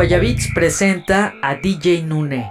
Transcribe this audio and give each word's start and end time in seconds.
Guayabits 0.00 0.48
presenta 0.54 1.34
a 1.42 1.56
DJ 1.56 2.02
Nune. 2.02 2.50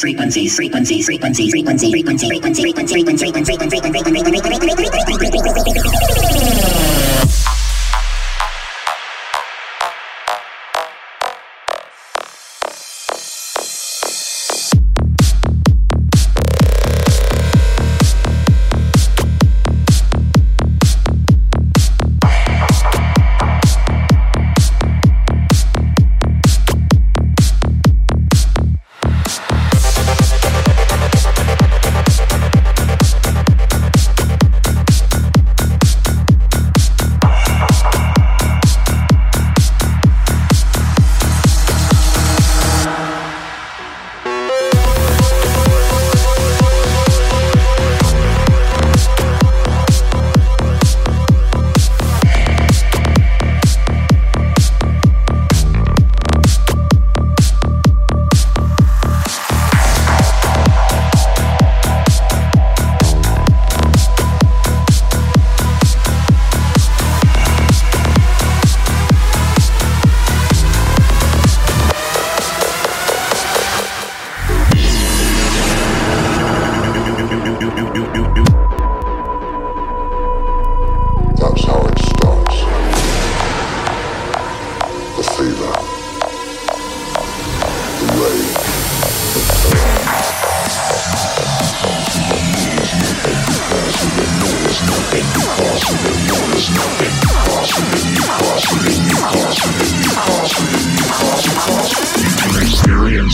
Frequencies, 0.00 0.56
frequencies, 0.56 1.06
frequencies, 1.06 1.06
frequencies, 1.06 1.50
frequencies, 1.50 1.90
frequency, 1.90 2.28
frequency, 2.28 2.28
frequency, 2.28 2.28
frequency, 2.28 2.62
frequency, 2.62 2.65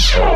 Show. 0.03 0.32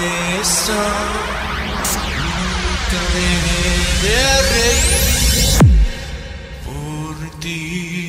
de 0.00 0.40
eso, 0.40 0.80
nunca 2.26 3.00
dejé 3.14 3.68
de 4.02 4.20
reír 4.52 5.58
por 6.64 7.40
ti. 7.40 7.99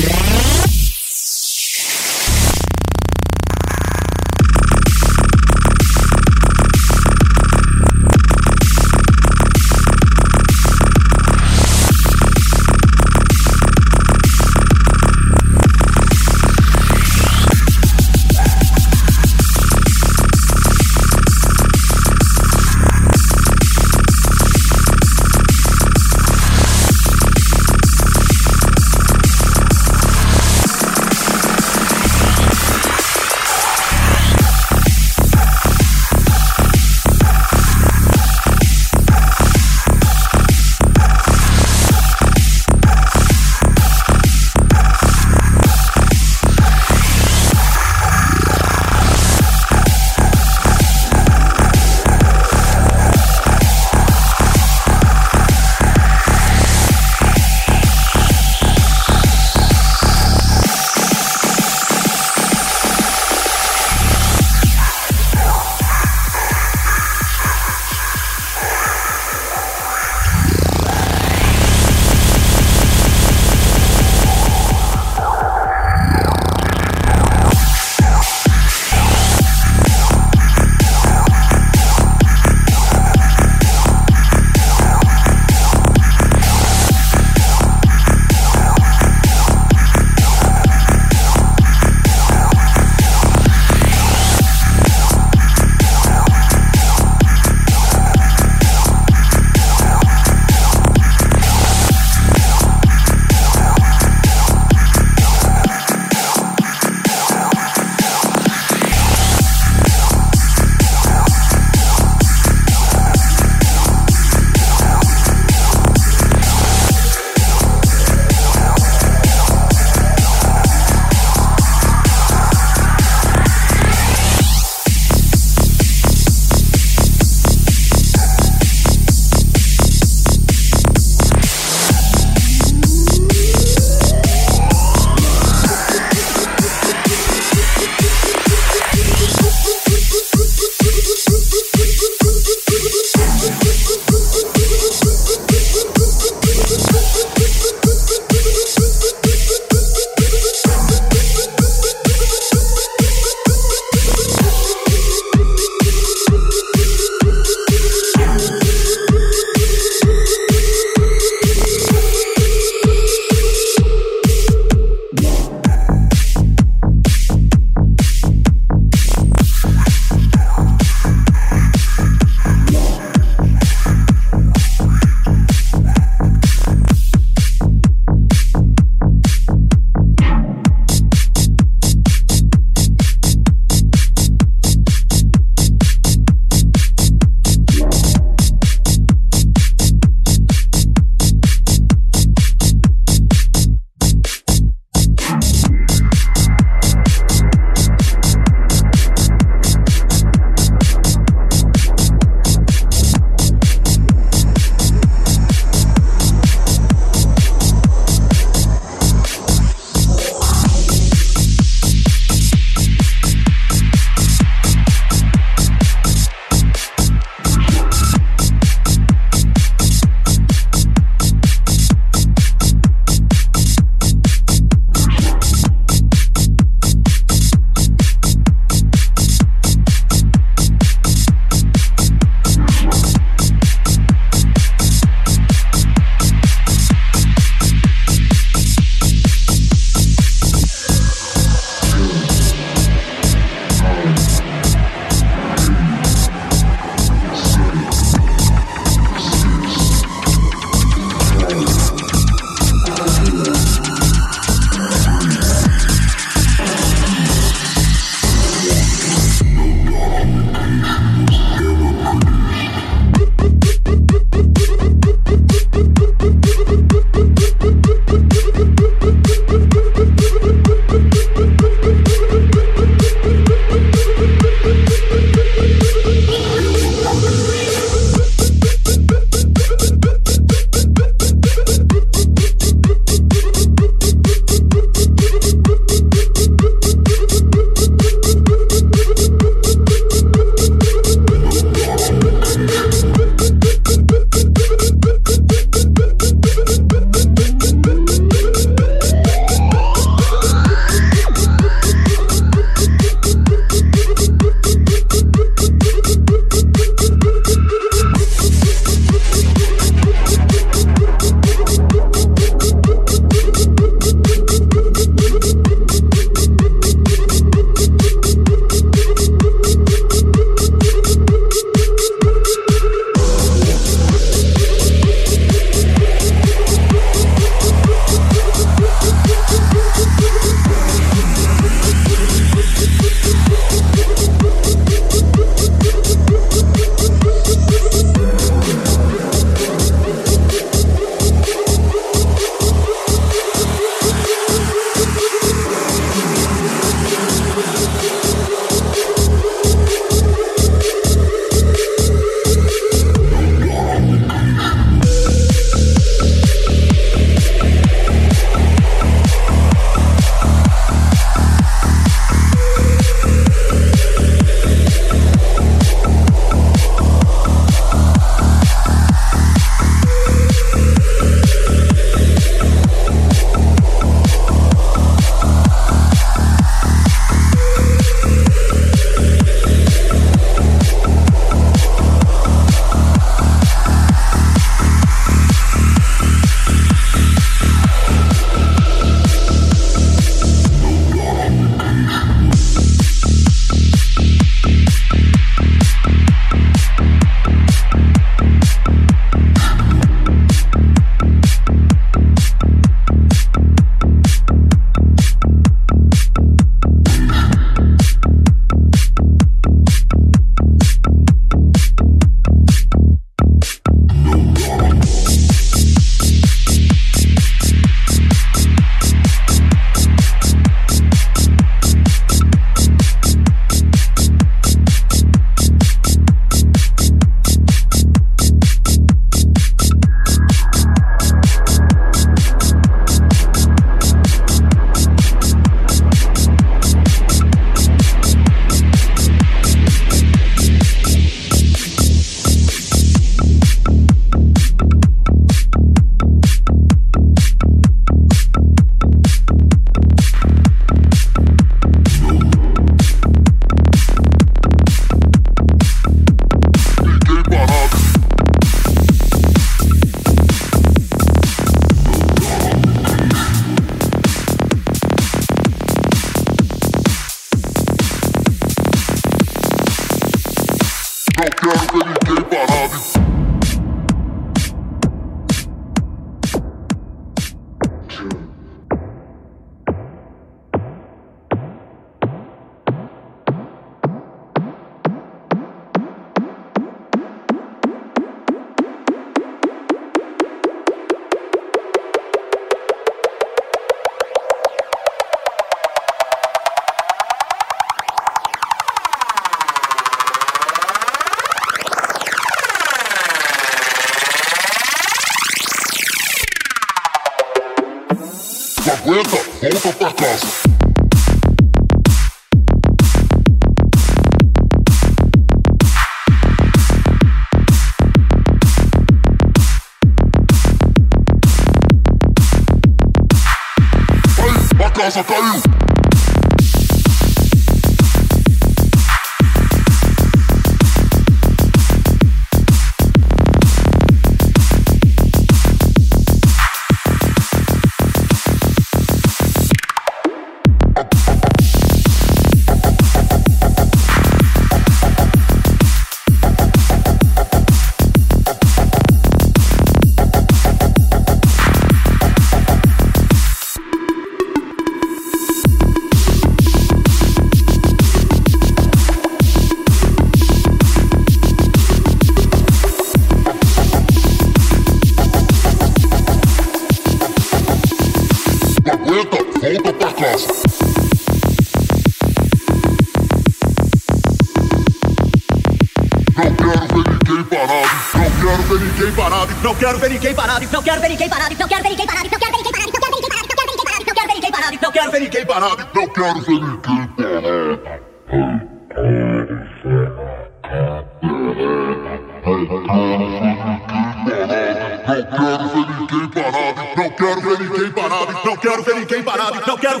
no, 599.66 599.76
gotta 599.76 600.00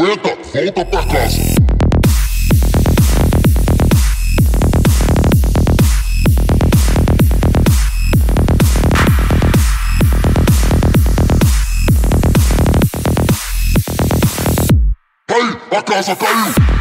aguenta, 0.00 0.34
volta 0.54 0.84
pra 0.86 1.02
casa. 1.04 1.42
Caiu, 15.26 15.60
a 15.70 15.82
casa 15.82 16.16
caiu. 16.16 16.79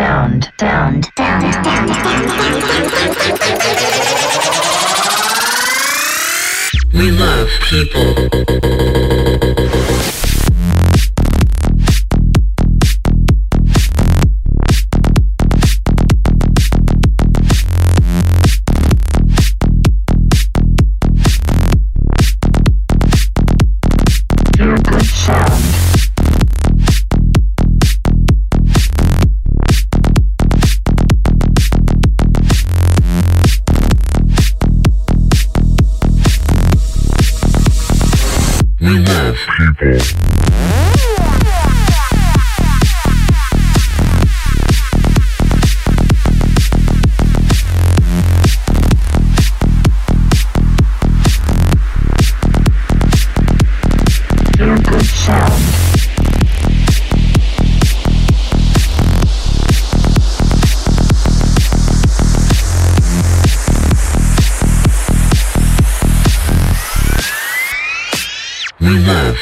Sound. 0.00 0.50
Sound. 0.58 0.69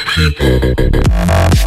People. 0.06 1.57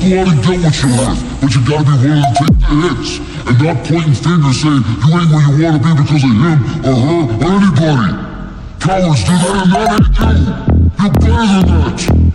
Go 0.00 0.20
out 0.20 0.28
and 0.28 0.40
get 0.42 0.60
what 0.64 0.74
you're 0.80 0.96
worth. 0.96 1.20
But 1.40 1.54
you 1.54 1.60
gotta 1.68 1.84
be 1.84 1.96
willing 2.00 2.24
to 2.24 2.32
take 2.40 2.56
the 2.60 2.72
hits 2.88 3.20
and 3.46 3.56
not 3.60 3.76
pointing 3.84 4.16
fingers 4.16 4.56
saying 4.60 4.80
you 4.80 5.10
ain't 5.12 5.28
where 5.28 5.44
you 5.44 5.52
wanna 5.60 5.78
be 5.78 5.92
because 6.00 6.24
of 6.24 6.32
him 6.32 6.58
or 6.88 6.96
her 6.96 7.20
or 7.36 7.52
anybody. 7.60 8.12
Cowards 8.80 9.24
do 9.24 9.34
that 9.36 9.60
and 9.60 9.72
that 9.76 9.88
ain't 9.92 10.16
you. 10.16 10.70
You're 11.00 11.12
better 11.20 11.44
than 11.52 11.66
that. 11.68 12.29